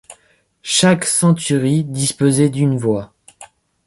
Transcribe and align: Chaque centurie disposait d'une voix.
Chaque 0.63 1.05
centurie 1.05 1.83
disposait 1.83 2.49
d'une 2.49 2.75
voix. 2.75 3.13